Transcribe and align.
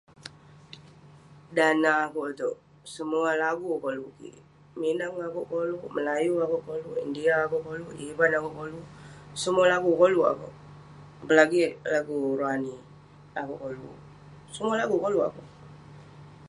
Dan 1.55 1.75
neh 1.83 1.97
akeuk 2.05 2.29
iteuk, 2.31 2.57
semua 2.93 3.31
lagu 3.43 3.71
koluk 3.83 4.13
kik. 4.19 4.35
Minang 4.79 5.15
akeuk 5.27 5.47
koluk, 5.53 5.83
Melayu 5.95 6.33
akeuk 6.43 6.63
koluk, 6.67 6.95
India 7.05 7.33
akeuk 7.45 7.63
koluk, 7.67 7.91
Ivan 8.07 8.31
akeuk 8.37 8.55
koluk. 8.59 8.85
Semua 9.41 9.65
lagu 9.73 9.89
koluk 10.01 10.29
akeuk. 10.31 10.53
Apalagik 11.21 11.71
lagu 11.93 12.17
rohani, 12.39 12.75
akeuk 13.39 13.59
koluk. 13.63 13.97
Semua 14.55 14.73
lagu 14.81 14.95
koleuk 15.03 15.25
akeuk. 15.29 15.49